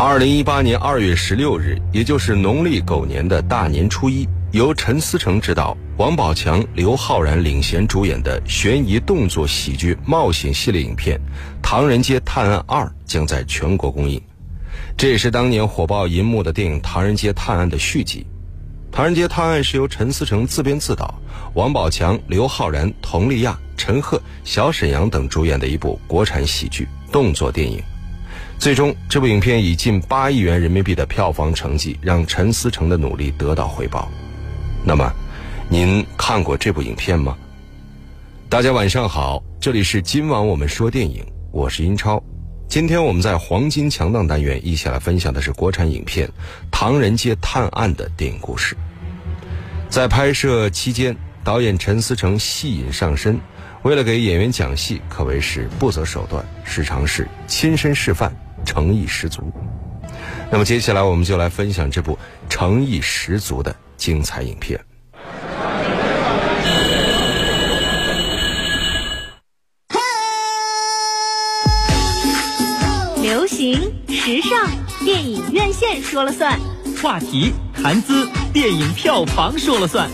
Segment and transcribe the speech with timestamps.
[0.00, 11.18] 二零一八年二月十六日，也就是农历狗年的大年初一，由陈思诚执导、王宝强、刘昊然领衔主演的悬疑动作喜剧冒险系列影片
[11.60, 14.22] 《唐人街探案二》将在全国公映。
[14.96, 18.24] 这也是当年火爆银幕的电影《唐人街探案》的续集。
[18.94, 21.12] 《唐人街探案》是由陈思诚自编自导，
[21.54, 27.82] 王宝强、刘昊然、佟丽娅、陈赫、小沈阳等主演的一部国产喜剧动作电影。
[28.58, 34.10] 最终，这部影片以近八亿元人民币的票房成绩，让陈思诚的努力得到回报。
[34.84, 35.08] 那么，
[35.70, 37.36] 您看过这部影片吗？
[38.48, 42.20] 大家晚上好，这里是今晚我们说电影，我是英超。
[42.68, 46.26] 今天我们在黄金强档单元一起来分享的是国产影片
[46.68, 48.76] 《唐人街探案》的电影故事。
[49.88, 53.38] 在拍摄期间，导演陈思诚戏瘾上身，
[53.82, 58.34] 为了给演员讲戏，可谓是不择手段，时常是亲身示范。
[58.64, 59.42] 诚意十足。
[60.50, 64.78] 那么接下来我们就来分享这部诚意十足的精彩影片。
[73.20, 74.70] 流行时尚，
[75.04, 76.58] 电影院线说了算；
[77.02, 80.08] 话题谈资，电影票房说了算；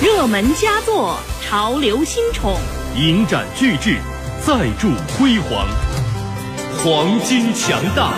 [0.00, 2.56] 热门佳作，潮流新宠，
[2.96, 3.96] 影展巨制，
[4.46, 5.66] 再铸辉煌。
[6.82, 8.14] 黄金强大，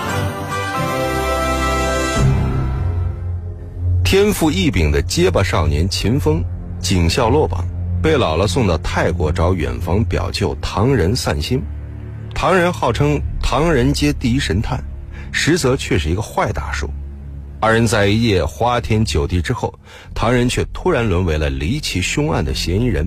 [4.05, 6.41] 天赋异禀的结巴少年秦风，
[6.79, 7.67] 警校落榜，
[8.01, 11.61] 被姥姥送到泰国找远房表舅唐仁散心。
[12.33, 14.81] 唐仁号称唐人街第一神探，
[15.33, 16.89] 实则却是一个坏大叔。
[17.59, 19.77] 二人在一夜花天酒地之后，
[20.15, 23.05] 唐仁却突然沦为了离奇凶案的嫌疑人。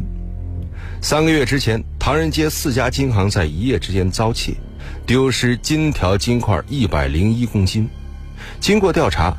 [1.02, 4.54] 三个月之前，唐人街四家金行在一夜之间遭窃。
[5.06, 7.88] 丢失金条金块一百零一公斤。
[8.60, 9.36] 经过调查，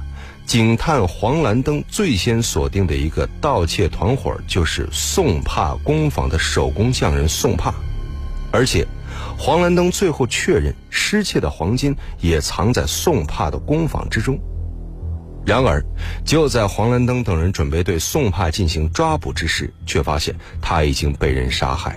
[0.46, 7.74] 警探黄兰登最先锁定的一个盗窃团伙就是宋帕工坊的手工匠人宋帕，
[8.52, 8.86] 而且
[9.36, 14.38] 黄兰登最后确认失窃的黄金也藏在宋帕的工坊之中。
[15.44, 15.84] 然而，
[16.24, 21.96] 就在黄兰登等人准备对宋帕进行抓捕之时，却发现他已经被人杀害。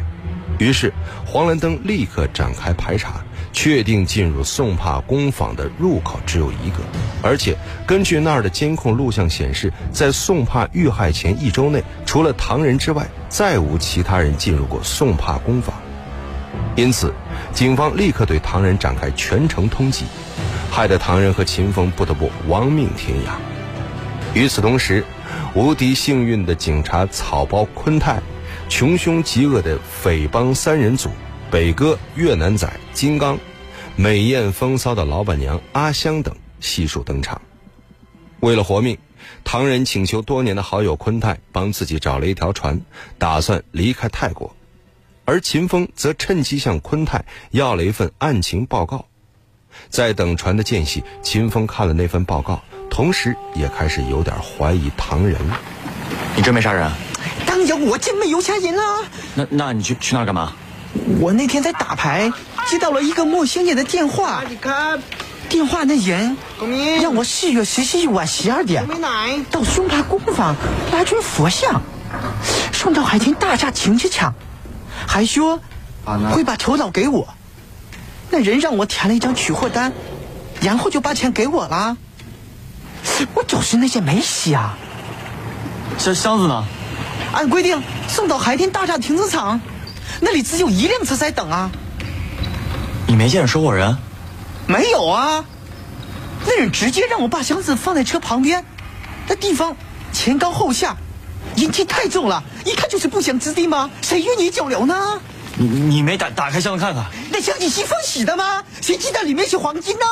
[0.58, 0.92] 于是，
[1.26, 3.24] 黄兰登立刻展开排查。
[3.52, 6.78] 确定进入宋帕工坊的入口只有一个，
[7.22, 7.56] 而且
[7.86, 15.76] 根据那儿的监控录像显示，在宋帕遇害前一周内，除了唐人之外，再无其他人进入过宋帕工坊。
[16.76, 17.14] 因此，
[17.54, 20.04] 警方立刻对唐人展开全城通缉，
[20.72, 23.32] 害得唐人和秦风不得不亡命天涯。
[24.34, 25.04] 与此同时，
[25.54, 28.22] 无敌幸运的警察草包昆泰，
[28.70, 31.10] 穷凶极恶的匪帮三人组。
[31.52, 33.40] 北哥、越南仔、金刚，
[33.96, 37.42] 美艳风骚的老板娘阿香等悉数登场。
[38.40, 39.00] 为了活命，
[39.44, 42.80] 唐人请求多年的好友昆泰帮自己找了一条船，
[43.18, 44.56] 打算离开泰国。
[45.26, 49.06] 而秦风则趁机向昆泰要了一份案情报告。
[49.90, 52.62] 在等船的间隙，秦风看了那份报告，
[52.92, 55.42] 同时也开始有点怀疑唐人。
[56.36, 56.92] 你真没杀人？
[57.48, 59.10] 当然，我真没有杀人啊！
[59.34, 60.54] 那那你去去那儿干嘛？
[61.20, 62.32] 我那天在打牌，
[62.68, 64.44] 接到了一个陌生人的电话。
[65.50, 66.38] 电话那人
[67.02, 68.86] 让我四月十四日晚十二点
[69.50, 70.56] 到松帕工坊
[70.92, 71.82] 拿尊佛像，
[72.72, 74.36] 送到海天大厦停车场，
[75.08, 75.60] 还说
[76.32, 77.28] 会把酬劳给我。
[78.30, 79.92] 那人让我填了一张取货单，
[80.62, 81.98] 然后就把钱给我了。
[83.34, 84.78] 我就是那些没洗啊。
[85.98, 86.64] 这箱子呢？
[87.34, 89.60] 按规定送到海天大厦停车场。
[90.22, 91.70] 那里只有一辆车在等啊！
[93.08, 93.98] 你没见着收货人？
[94.68, 95.44] 没有啊！
[96.46, 98.64] 那人直接让我把箱子放在车旁边，
[99.28, 99.76] 那地方
[100.12, 100.96] 前高后下，
[101.56, 103.90] 阴气太重了，一看就是不祥之地嘛？
[104.02, 105.20] 谁与你交流呢？
[105.58, 107.06] 你你没打打开箱子看看？
[107.32, 108.64] 那箱子是封洗的吗？
[108.82, 110.06] 谁知道里面是黄金呢？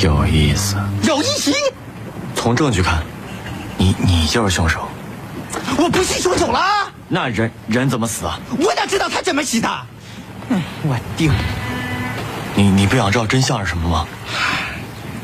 [0.00, 0.76] 有意思。
[1.02, 1.52] 有意思。
[2.34, 3.02] 从证据看，
[3.76, 4.88] 你你就是凶手。
[5.76, 6.60] 我不是凶手了。
[7.14, 8.40] 那人人怎么死啊？
[8.58, 9.68] 我哪知道他怎么死的？
[10.48, 11.30] 嗯，我定。
[12.56, 14.04] 你你不想知道真相是什么吗？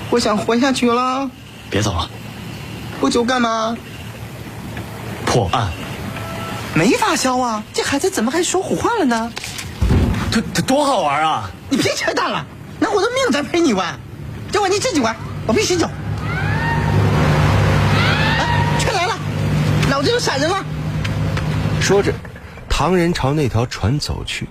[0.08, 1.28] 我想活下去了。
[1.68, 2.08] 别走了。
[3.00, 3.76] 不走干嘛？
[5.26, 5.68] 破案。
[6.74, 7.60] 没法消啊！
[7.74, 9.32] 这孩子怎么还说胡话了呢？
[10.30, 11.50] 他他多好玩啊！
[11.70, 12.46] 你别扯淡了，
[12.78, 13.98] 拿我的命在陪你玩。
[14.52, 15.88] 这玩你自己玩，我必须走。
[18.38, 18.46] 啊，
[18.78, 19.18] 车来了，
[19.90, 20.64] 老子有闪人了。
[21.80, 22.12] 说着，
[22.68, 24.46] 唐人朝那条船走去，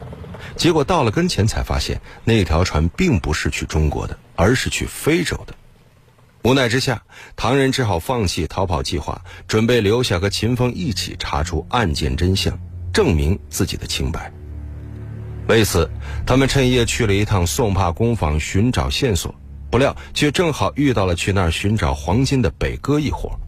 [0.58, 5.54] 结果到了跟前才发现，那条船并不是去中国的，而是去非洲的。
[6.44, 7.02] 无奈之下，
[7.38, 12.60] 唐人只好放弃逃跑计划，准备留下和秦风一起查出案件真相，
[12.92, 14.32] 证明自己的清白。
[15.48, 15.90] 为此，
[16.26, 19.34] 他们趁夜去了一趟宋帕工坊寻找线索，
[19.72, 23.40] 不料却正好遇到了去那儿寻找黄金的北哥一伙。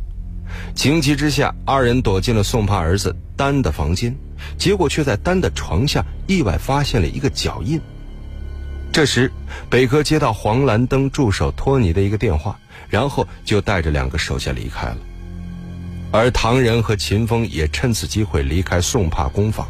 [0.75, 4.15] 情急之下，二人躲进了宋帕儿子丹的房间，
[4.57, 7.79] 结果却在丹的床下意外发现了一个脚印。
[8.91, 9.31] 这时，
[9.69, 12.57] 北哥接到黄兰登助手托尼的一个电话。
[12.89, 14.97] 然后就带着两个手下离开了，
[16.11, 19.65] 而唐仁和秦风也趁此机会离开宋帕工坊。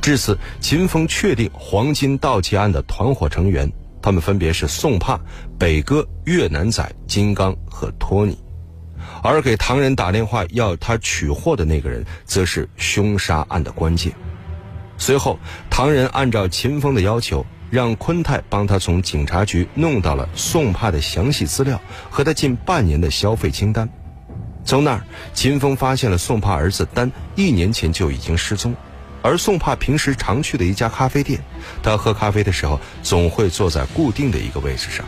[0.00, 3.68] 至此，秦风确定黄金盗窃案的团伙成员，
[4.00, 5.18] 他们分别是宋帕、
[5.58, 8.38] 北哥、越南仔、金刚和托尼，
[9.24, 14.12] 而给唐仁打电话要他取货的那个人，则是凶杀案的关键。
[14.98, 15.38] 随后，
[15.70, 17.44] 唐仁按照秦风的要求。
[17.70, 23.88] 让昆泰帮他从警察局弄到了宋帕的详细资料和他近半年的消费清单。
[24.64, 28.72] 从那儿，秦风发现了宋帕儿子丹一年前就已经失踪，
[29.22, 31.40] 而宋帕平时常去的一家咖啡店，
[31.82, 35.04] 他喝咖啡的时候总会坐在固定的一个位置上，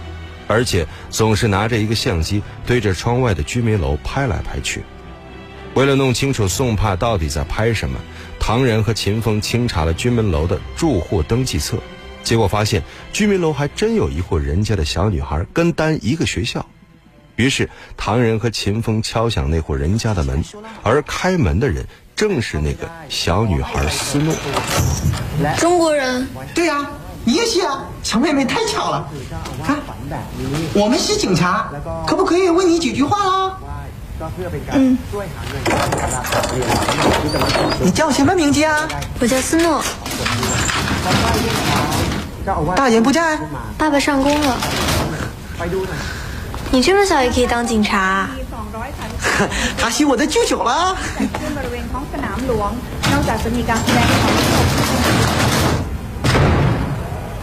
[0.46, 4.82] 而且总是拿着一个相机对着窗外的居民楼拍来拍去。
[5.74, 7.98] 为了弄清楚宋帕到底在拍什么，
[8.38, 11.76] 唐人和秦风清查了居民楼的住户登记册。
[12.22, 12.82] 结果发现，
[13.12, 16.64] 居民楼还真有一户人家的小女孩跟丹一个学校。
[17.36, 20.42] 于是，唐人和秦风敲响那户人家的门，
[20.82, 24.34] 而开门的人正是那个小女孩思诺。
[25.58, 26.26] 中国人？
[26.54, 26.90] 对呀，
[27.26, 29.04] 你也是啊，小妹妹太巧了。
[29.66, 29.76] 看，
[30.72, 31.68] 我们是警察，
[32.06, 33.58] 可不可以问你几句话啊？
[34.74, 34.96] 嗯。
[37.82, 38.86] 你叫什么名字啊？
[39.18, 39.82] 我叫斯诺。
[42.76, 43.36] 大人不在，
[43.76, 44.56] 爸爸上工了。
[46.70, 48.28] 你这么小也可以当警察？
[49.76, 50.96] 他是我的舅舅了。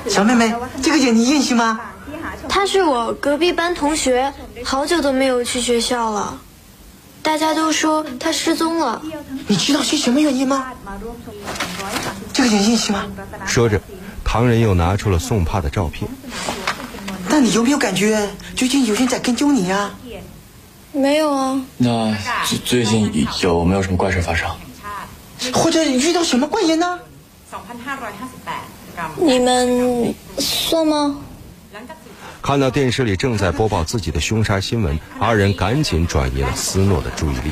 [0.10, 1.80] 小妹妹，这个人你认识吗？
[2.50, 4.32] 他是我隔壁班同学，
[4.64, 6.40] 好久都没有去学校了。
[7.22, 9.02] 大家都说他失踪了。
[9.48, 10.74] 你知道是什么原因吗？
[12.34, 13.06] 这个人认识吗？
[13.46, 13.80] 说着。
[14.26, 16.10] 唐人又拿出了宋帕的照片。
[17.30, 19.92] 那你有没有感觉最近有人在跟踪你呀？
[20.92, 21.62] 没有啊。
[21.78, 22.16] 那
[22.46, 24.50] 最最近有没有什么怪事发生？
[25.54, 27.00] 或者遇到什么怪人呢？
[29.18, 31.18] 你们算吗？
[32.42, 37.51] 看到电视里正在播报自己的凶杀新闻，二人赶紧转移了斯诺的注意力。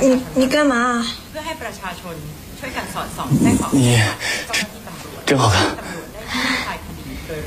[0.00, 1.04] 你你干嘛？
[3.72, 3.98] 你。
[5.24, 5.66] 真好看，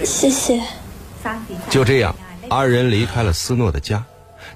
[0.04, 0.62] 谢谢。
[1.70, 2.16] 就这样，
[2.50, 4.04] 二人离开了斯诺的家，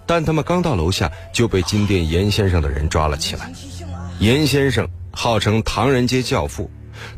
[0.05, 3.51] 但他们刚到楼下就被金店严先生的人抓了起来。
[4.19, 6.69] 严先生号称唐人街教父，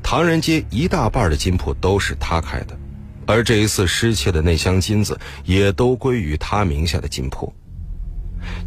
[0.03, 2.77] 唐人街一大半的金铺都是他开的，
[3.25, 7.53] 而这一次失窃的那箱金子也都归于他名下的金铺。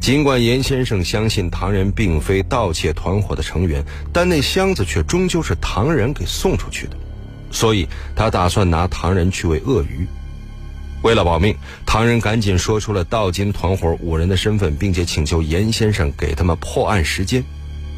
[0.00, 6.96] 尽管严先生相信唐人并非盗窃团伙的成员，但那箱子却终究是唐人给送出去的。
[7.50, 10.06] 所以他打算拿唐人去喂鳄鱼。
[11.02, 11.54] 为了保命，
[11.85, 17.44] 唐人赶紧说出了盗金团伙五人的身份，并且请求严先生给他们破案时间。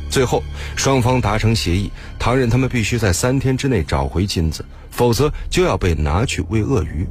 [0.08, 0.42] 最后，
[0.76, 7.06] 双方达成协议，唐人他们必须在三天之内找回金子，否则就要被拿去喂鳄鱼。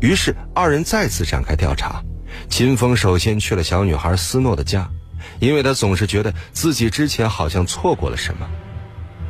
[0.00, 2.02] 于是，二人再次展开调查。
[2.48, 4.88] 秦风首先去了小女孩斯诺的家，
[5.40, 8.46] 因为他总是觉得自己之前好像错过了什么。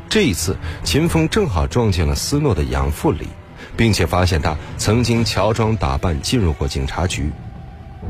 [0.08, 3.28] 这一次，秦风正好撞见了斯诺的养父李，
[3.76, 7.30] 并且发现他曾经乔装打扮进入过警察局。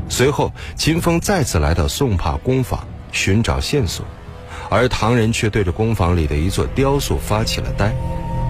[0.09, 4.05] 随后，秦风再次来到宋帕工坊寻找线索，
[4.69, 7.91] 而唐人却对着工坊里的一座雕塑发起了呆，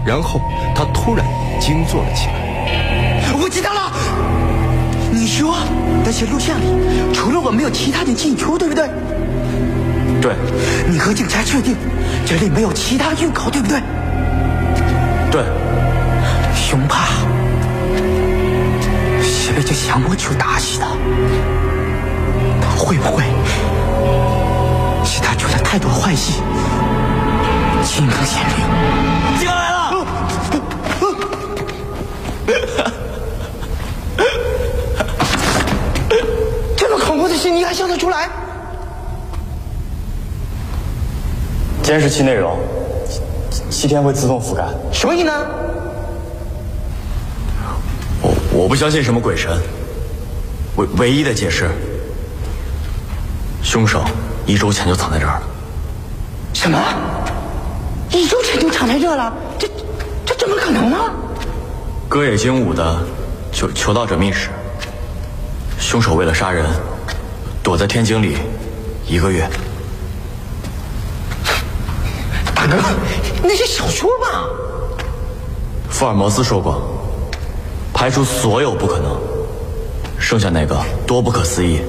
[0.06, 0.42] 然后
[0.76, 1.26] 他突然
[1.60, 2.34] 惊坐了起来。
[3.42, 3.92] 我知道了，
[5.12, 5.56] 你说
[6.04, 6.66] 那些录像里
[7.14, 8.90] 除了我没有其他人进出，对不对？
[10.22, 10.34] 对，
[10.90, 11.78] 你和警察确定
[12.26, 13.80] 这里没有其他入口，对不对？
[15.32, 15.44] 对，
[16.54, 17.08] 熊怕
[19.22, 20.86] 是被这降魔球打死的，
[22.62, 23.24] 他会不会
[25.72, 26.42] 太多坏事，
[27.84, 29.38] 心疼显灵？
[29.38, 30.04] 进来了！
[36.76, 38.28] 这么恐怖的事，你还笑得出来？
[41.84, 42.58] 监视器内容
[43.70, 45.30] 七天会自动覆盖，什么意思？
[48.24, 48.68] 我我？
[48.68, 49.56] 不相信什么鬼神，
[50.78, 51.70] 唯唯一的解释，
[53.62, 54.04] 凶手
[54.48, 55.44] 一周前就藏在这儿了。
[56.60, 56.78] 什么？
[58.12, 59.34] 一周前就藏在这了？
[59.58, 59.66] 这
[60.26, 60.98] 这怎么可能呢？
[62.10, 63.00] 歌野精武的
[63.50, 64.50] 求求道者秘史，
[65.80, 66.66] 凶手为了杀人，
[67.64, 68.36] 躲在天井里
[69.08, 69.50] 一个月。
[72.54, 72.76] 大哥，
[73.42, 74.44] 那是小说吧？
[75.90, 76.82] 福尔摩斯说过，
[77.94, 79.18] 排除所有不可能，
[80.20, 81.80] 剩下那个多不可思议，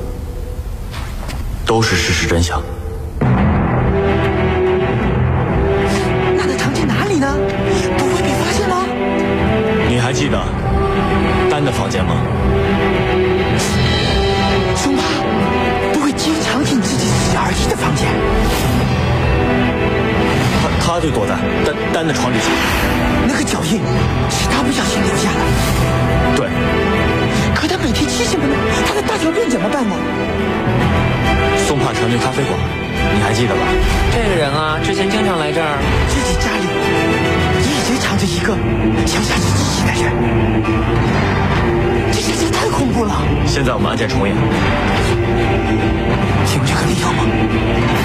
[1.67, 2.63] 都是事实真相。
[21.01, 22.47] 就躲在丹丹的床底下。
[23.27, 23.81] 那个脚印
[24.29, 25.41] 是他不小心留下的。
[26.37, 26.49] 对，
[27.55, 28.55] 可他每天吃什么呢？
[28.87, 29.95] 他的大小便怎么办呢？
[31.67, 32.59] 松帕常去咖啡馆，
[33.15, 33.63] 你还记得吧？
[34.13, 35.79] 这个人啊，之前经常来这儿。
[36.09, 36.67] 自己家里
[37.63, 38.57] 一直藏着一个
[39.07, 40.11] 想杀死自己的人，
[42.61, 43.23] 太恐怖了。
[43.47, 44.43] 现在我们案件重演，有
[46.67, 47.25] 这个理由吗？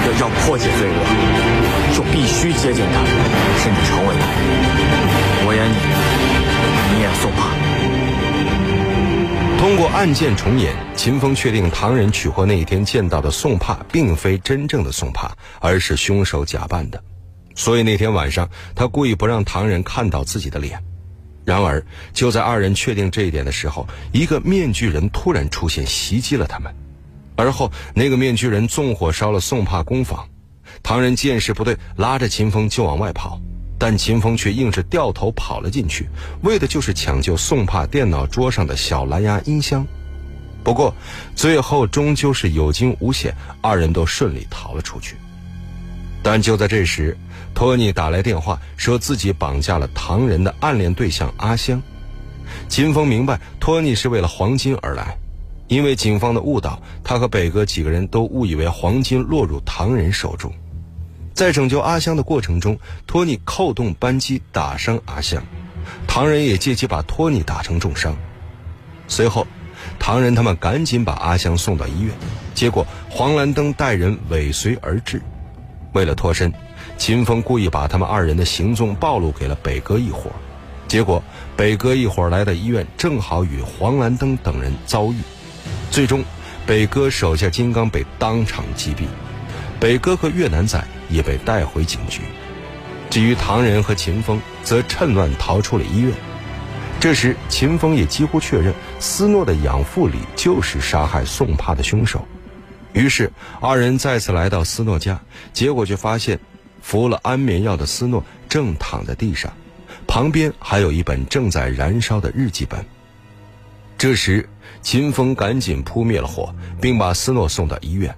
[0.06, 0.96] 要要破解罪恶，
[1.94, 3.04] 就必须接近他，
[3.60, 4.24] 甚至成为他。
[5.44, 5.76] 我演你，
[6.94, 7.52] 你演宋帕。
[9.58, 16.98] 通过案件重演，秦风确定唐人取货那一天见到的宋帕并非真正的宋帕，而是凶手假扮的。
[17.54, 20.82] 所以那天晚上，他故意不让唐人看到自己的脸。
[21.46, 26.74] 然而，就在二人确定这一点的时候，一个面具人突然出现，袭击了他们。
[27.36, 30.28] 而后，那个面具人纵火烧了宋帕工坊。
[30.82, 33.40] 唐人见势不对，拉着秦风就往外跑，
[33.78, 36.08] 但秦风却硬是掉头跑了进去，
[36.42, 39.86] 为的就是抢救宋帕电脑桌上的小蓝牙音箱。
[40.64, 40.92] 不过，
[41.36, 45.14] 最后终究是有惊无险，二人都顺利逃了出去。
[46.24, 47.16] 但就在这时，
[47.56, 51.82] 托尼打来电话，说自己绑架了唐人的暗恋对象阿香。
[52.68, 55.16] 秦风明白，托尼是为了黄金而来，
[55.66, 60.52] 因为警方的误导，他和北哥几个人都误以为黄金落入唐人手中。
[61.32, 65.42] 在拯救阿香的过程中，托尼扣动扳机打伤阿香，
[66.06, 68.14] 唐人也借机把托尼打成重伤。
[69.08, 69.46] 随后，
[69.98, 72.14] 唐人他们赶紧把阿香送到医院，
[72.54, 75.22] 结果黄兰登带人尾随而至。
[75.94, 76.52] 为了脱身，
[76.98, 80.30] 秦风故意把他们二人的行踪暴露给了北哥一伙，
[80.88, 81.22] 结果
[81.56, 85.16] 北哥一伙来到医院，正好与黄兰登等人遭遇，
[85.90, 86.24] 最终
[86.66, 89.04] 北哥手下金刚被当场击毙，
[89.78, 92.22] 北哥和越南仔也被带回警局。
[93.08, 96.12] 至于唐人和秦风，则趁乱逃出了医院。
[96.98, 102.26] 这时，秦风也几乎确认斯诺的养父李就是杀害宋帕的凶手。
[102.94, 105.20] 于是，二人再次来到斯诺家，
[105.52, 106.40] 结果却发现，
[106.86, 109.52] 服了安眠药的斯诺正躺在地上，
[110.06, 112.86] 旁边还有一本正在燃烧的日记本。
[113.98, 114.48] 这时，
[114.82, 118.14] 秦风赶紧扑灭了火，并把斯诺送到医院。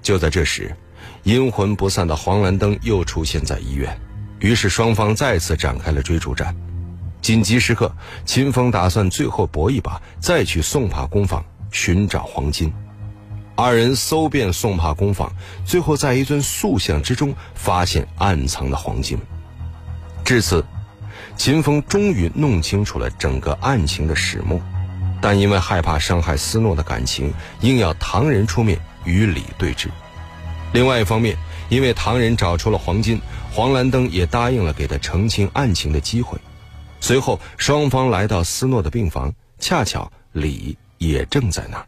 [0.00, 0.74] 就在这时，
[1.22, 3.94] 阴魂不散的黄兰登又出现在医院，
[4.38, 6.56] 于是双方再次展开了追逐战。
[7.20, 12.72] 紧急时刻，秦风打算最后搏一把，再去宋帕工坊寻找黄金。
[13.56, 15.32] 二人搜遍宋帕工坊，
[15.64, 19.18] 最后在一尊塑像之中发现暗藏的黄金。
[20.24, 20.62] 至此，
[21.36, 24.60] 秦风终于弄清楚了整个案情的始末，
[25.22, 27.32] 但因为害怕伤害斯诺的感情，
[27.62, 29.88] 硬要唐人出面与李对峙。
[30.74, 31.34] 另外一方面，
[31.70, 33.18] 因为唐人找出了黄金，
[33.50, 36.38] 黄兰登也答应了给他澄清案情的机会。
[37.00, 41.86] 随后，双方来到斯诺的病房，恰巧李也正在那儿。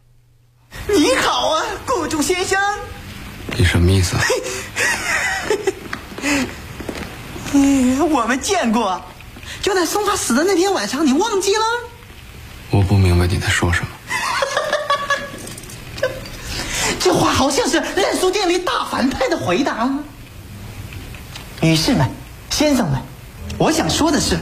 [0.87, 1.07] 你
[2.09, 2.57] 好啊，雇主先生。
[3.55, 4.15] 你什么意思？
[7.53, 8.99] 嗯，我们见过，
[9.61, 11.61] 就在松发死的那天晚上，你忘记了？
[12.71, 13.87] 我不明白你在说什么。
[16.01, 16.09] 这
[16.99, 19.89] 这话好像是烂书店里大反派的回答。
[21.61, 22.09] 女士们、
[22.49, 22.99] 先生们，
[23.57, 24.37] 我想说的是，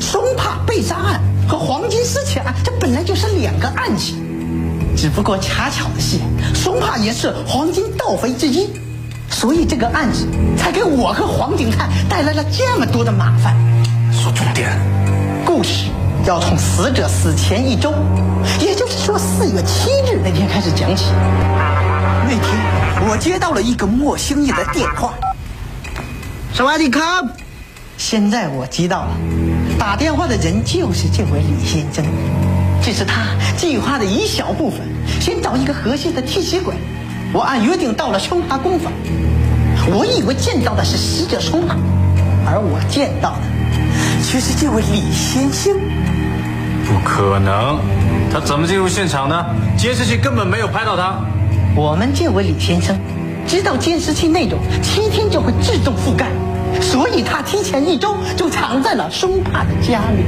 [0.00, 4.29] 松帕被杀案和黄金失窃案，这本来就是两个案情。
[4.96, 6.18] 只不过恰巧的是，
[6.54, 8.68] 松帕也是黄金盗匪之一，
[9.30, 13.56] 所以这个案子才给我和黄警探带来了这么多的麻烦。
[14.12, 14.78] 说重点，
[15.44, 15.86] 故事
[16.26, 17.94] 要从死者死前一周，
[18.60, 21.06] 也就是说四月七日那天开始讲起。
[22.24, 25.14] 那天我接到了一个莫兴业的电话。
[26.52, 27.00] 萨瓦迪卡！
[27.96, 29.16] 现在我知道了，
[29.78, 32.04] 打电话的人就是这位李先生。
[32.82, 34.80] 这是他计划的一小部分，
[35.20, 36.74] 先找一个合适的替血鬼。
[37.32, 38.92] 我按约定到了松帕工坊，
[39.92, 41.76] 我以为见到的是死者松帕，
[42.46, 45.78] 而我见到的却是这位李先生。
[46.86, 47.78] 不可能，
[48.32, 49.44] 他怎么进入现场呢？
[49.76, 51.20] 监视器根本没有拍到他。
[51.76, 52.98] 我们这位李先生
[53.46, 56.26] 知道监视器内容七天就会自动覆盖，
[56.80, 60.24] 所以他提前一周就藏在了松帕的家里。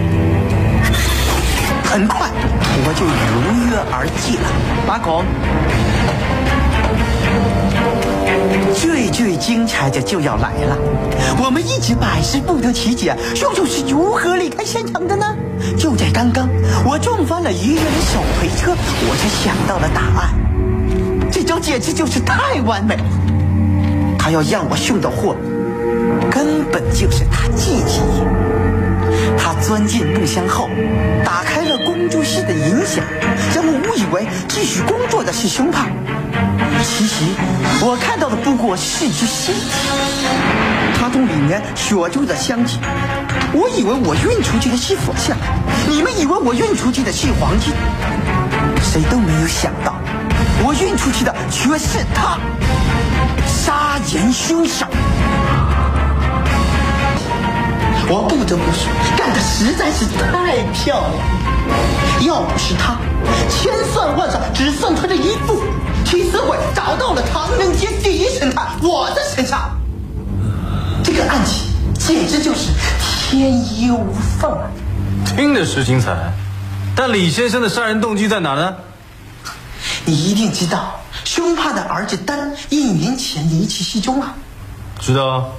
[1.92, 2.30] 很快
[2.86, 4.48] 我就如约而至了，
[4.88, 5.22] 马孔。
[8.74, 10.78] 最最精彩的就要来了，
[11.38, 15.36] 我们一直百思不得其解，凶手是如何离开现场的呢？
[15.76, 16.48] 就在刚刚，
[16.82, 20.32] 我撞翻了医院的手推车，我才想到了答案。
[21.30, 23.04] 这招简直就是太完美了！
[24.18, 25.36] 他要让我送的货，
[26.30, 28.00] 根本就是他自己。
[29.36, 30.68] 他钻进木箱后，
[31.24, 33.02] 打开了工作室的影响，
[33.54, 35.86] 让我误以为继续工作的是凶帕。
[36.84, 37.24] 其实
[37.80, 39.60] 我看到的不过是一具尸体。
[41.00, 42.78] 他从里面锁住的香气，
[43.52, 45.36] 我以为我运出去的是佛像，
[45.88, 47.72] 你们以为我运出去的是黄金，
[48.82, 49.94] 谁都没有想到，
[50.62, 52.38] 我运出去的却是他，
[53.46, 54.86] 杀人凶手。
[58.08, 61.41] 我不得不说，干的实在是太漂亮了。
[62.26, 62.96] 要不是他，
[63.50, 65.62] 千算万算只算他这一步，
[66.04, 69.76] 替死鬼找到了唐人街第一神探我的身上。
[71.02, 72.70] 这个案情简直就是
[73.28, 74.70] 天衣无缝啊！
[75.26, 76.32] 听着是精彩，
[76.94, 78.76] 但李先生的杀人动机在哪呢？
[80.04, 84.34] 你一定知道，凶怕的儿子丹一年前离奇失踪了。
[85.00, 85.52] 知道。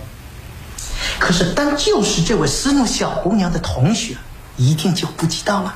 [1.20, 4.16] 可是丹就是这位思诺小姑娘的同学，
[4.56, 5.76] 一定就不知道了。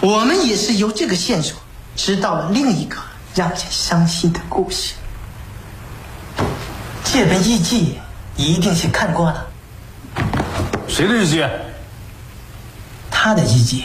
[0.00, 1.58] 我们也是由这个线索
[1.96, 2.98] 知道了另一个
[3.34, 4.94] 让人伤心的故事。
[7.04, 7.98] 这本日记
[8.36, 9.46] 一定是看过了。
[10.88, 11.44] 谁的日记？
[13.10, 13.84] 他的日记。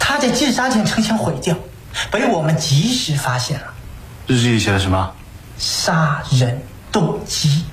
[0.00, 1.56] 他在自杀前曾想毁掉，
[2.10, 3.66] 被我们及时发现了。
[4.26, 5.12] 日记里写的什么？
[5.58, 7.64] 杀人动机。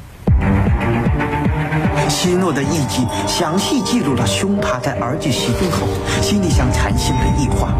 [2.14, 5.88] 希诺的日记详细记录了凶帕在儿子失踪后
[6.22, 7.74] 心里想产生的异化，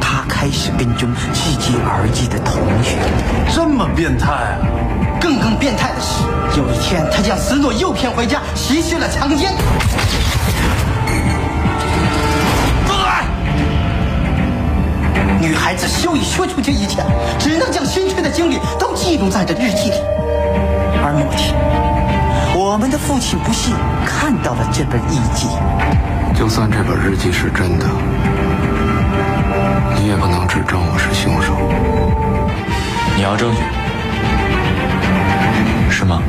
[0.00, 2.98] 他开始跟踪自己儿子的同学，
[3.54, 4.58] 这么变态啊！
[5.20, 6.24] 更更变态的是，
[6.58, 9.54] 有一天他将斯诺诱骗回家，实施了强奸。
[15.40, 17.02] 女孩子羞于说出这一切，
[17.38, 19.96] 只能将心碎的经历都记录在这日记里，
[21.02, 21.91] 而某天。
[22.72, 25.46] 我们的父亲不幸看到了这本日记。
[26.34, 27.86] 就算这本日记是真的，
[30.00, 31.52] 你也不能指证我是凶手。
[33.14, 33.60] 你要证据，
[35.90, 36.22] 是吗？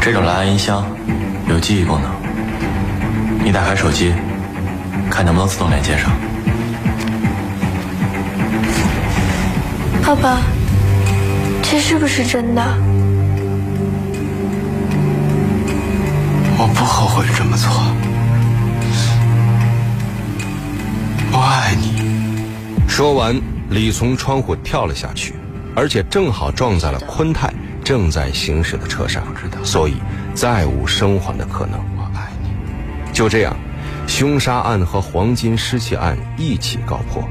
[0.00, 0.86] 这种蓝牙音箱
[1.48, 2.08] 有记忆功能，
[3.42, 4.14] 你打开手机，
[5.10, 6.12] 看能不能自动连接上。
[10.06, 10.38] 爸爸，
[11.64, 12.62] 这是不是真的？
[16.66, 17.70] 我不后悔这么做，
[21.30, 22.88] 我爱你。
[22.88, 25.34] 说完，李从窗户跳了下去，
[25.76, 27.52] 而且正好撞在了昆泰
[27.84, 29.22] 正在行驶的车上，
[29.62, 29.96] 所以
[30.32, 31.78] 再无生还的可能。
[31.98, 32.48] 我爱你。
[33.12, 33.54] 就这样，
[34.06, 37.22] 凶杀案和黄金失窃案一起告破，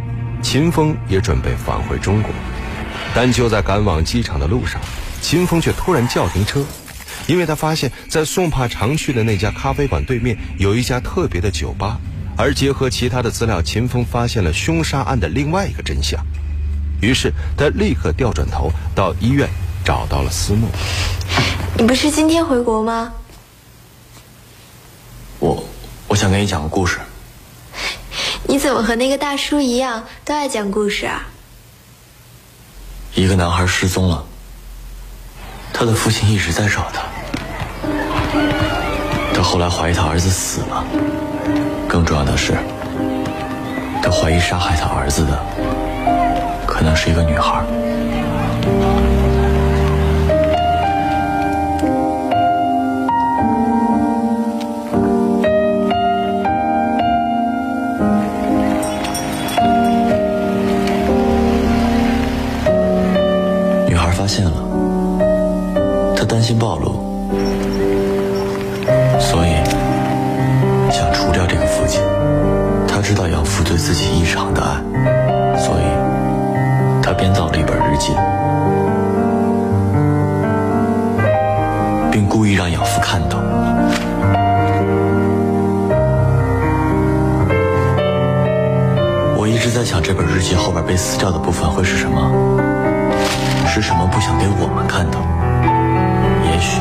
[0.44, 2.32] 秦风也准备返回中国，
[3.16, 4.80] 但就在赶往机场的路上，
[5.22, 6.64] 秦风却突然叫停车。
[7.28, 11.98] 因为他发现，在宋帕常去的那家咖啡馆对面有一家特别的酒吧，
[12.38, 16.20] 而结合其他的资料，秦风发现了凶杀案的另外一个真相。
[17.02, 19.50] 于是他立刻调转头到医院，
[19.84, 20.70] 找到了思诺。
[21.78, 23.14] 你不是今天回国吗？
[25.40, 25.64] 我
[26.08, 27.00] 我想跟你讲个故事。
[28.48, 31.28] 你怎么和那个大叔一样，都爱讲故事啊？
[33.16, 34.26] 一个男孩失踪了。
[35.74, 37.02] 他的父亲一直在找他，
[39.34, 40.86] 他后来怀疑他儿子死了，
[41.90, 42.54] 更重要的是，
[44.02, 45.38] 他怀疑杀害他儿子的
[46.66, 47.64] 可能是一个女孩。
[93.76, 95.18] 是什么不想给我们看的？
[96.46, 96.80] 也许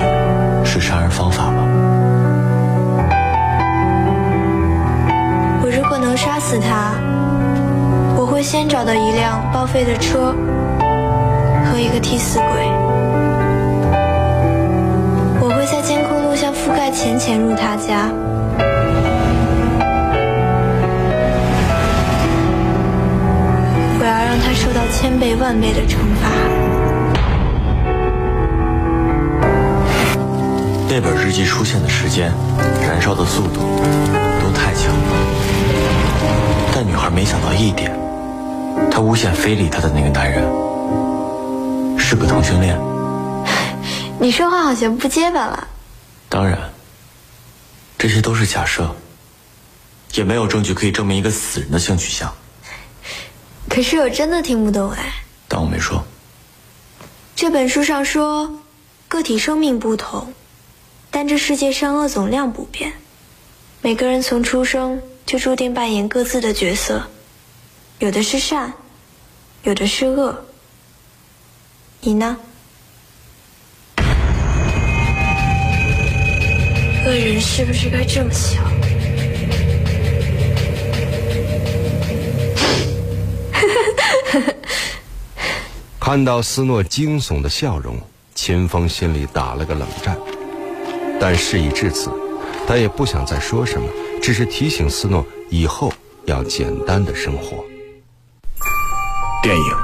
[0.63, 1.57] 是杀人方法吧。
[5.63, 6.93] 我如果能杀死他，
[8.15, 10.35] 我会先找到一辆报废的车
[11.65, 12.47] 和一个替死鬼。
[15.41, 18.11] 我会在监控录像覆盖前潜入他家。
[23.99, 26.62] 我要让他受到千倍万倍的惩罚。
[30.95, 32.31] 那本日记出现的时间、
[32.83, 33.61] 燃烧的速度
[34.43, 37.91] 都太强了，但女孩没想到一点，
[38.91, 40.43] 她诬陷非礼她的那个男人
[41.99, 42.79] 是个同性恋。
[44.21, 45.67] 你说话好像不结巴了。
[46.29, 46.59] 当然，
[47.97, 48.95] 这些都是假设，
[50.13, 52.31] 也没有证据可以证明一个死人的性取向。
[53.67, 55.11] 可是我真的听不懂哎。
[55.49, 56.05] 当我没说。
[57.35, 58.53] 这本书上说，
[59.09, 60.31] 个体生命不同，
[61.13, 62.93] 但这世界上恶总量不变。
[63.83, 67.03] 每个人从出生就注定扮演各自的角色，
[67.99, 68.73] 有的是善，
[69.63, 70.47] 有的是恶。
[72.01, 72.37] 你呢？
[77.05, 78.65] 恶人是不是该这么想？
[86.01, 88.01] 看到斯诺惊悚的笑容，
[88.35, 90.17] 秦风心里打了个冷战。
[91.25, 92.11] 但事已至此，
[92.67, 93.89] 他也不想再说什么，
[94.21, 95.93] 只是提醒斯诺以后
[96.25, 97.65] 要简单的生活。
[99.41, 99.77] 电影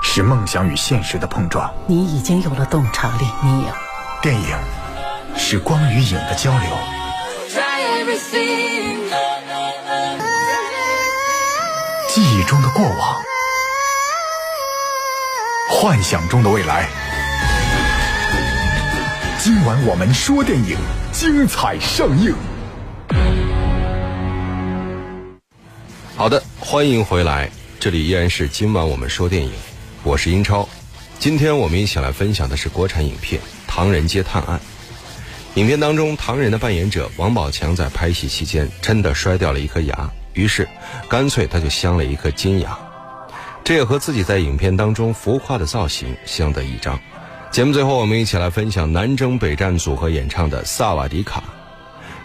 [0.00, 1.68] 是梦想与现实的碰撞。
[1.88, 3.68] 你已经有了洞察力，你有。
[4.22, 4.56] 电影
[5.36, 6.70] 是光与影的交流。
[12.08, 13.20] 记忆中的过往，
[15.68, 16.88] 幻想中的未来。
[19.44, 20.74] 今晚我们说电影，
[21.12, 22.34] 精彩上映。
[26.16, 29.52] 好的，欢迎回来，这里依然是今晚我们说电影，
[30.02, 30.66] 我是英超。
[31.18, 34.58] 今天我们一起来分享的是国产影片《唐人街探案》。
[35.60, 40.66] 影片当中，唐人的扮演者王宝强在拍戏期间真的摔掉了一颗牙，于是
[41.06, 42.78] 干脆他就镶了一颗金牙，
[43.62, 46.98] 这也和自己在影片当中浮夸的造型相得益彰。
[47.54, 51.40] 节目最后，我们一起来分享南征北战组合演唱的《萨瓦迪卡》。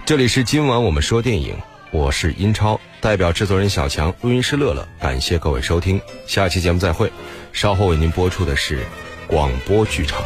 [0.03, 1.55] 这里是今晚我们说电影，
[1.91, 7.11] 我是英超，代表制作人小强，录音师乐乐，感谢各位收听，下期节目再会。
[7.53, 8.83] 稍后为您播出的是
[9.27, 10.19] 广播剧场。